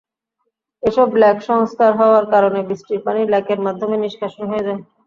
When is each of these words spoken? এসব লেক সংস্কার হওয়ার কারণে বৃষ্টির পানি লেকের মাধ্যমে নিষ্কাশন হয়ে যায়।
এসব 0.83 1.07
লেক 1.21 1.37
সংস্কার 1.49 1.91
হওয়ার 1.99 2.25
কারণে 2.33 2.59
বৃষ্টির 2.67 2.99
পানি 3.05 3.21
লেকের 3.33 3.59
মাধ্যমে 3.65 3.95
নিষ্কাশন 3.97 4.43
হয়ে 4.51 4.65
যায়। 4.67 4.81